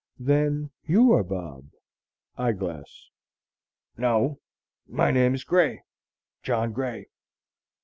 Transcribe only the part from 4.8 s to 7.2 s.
my name is Grey, John Grey."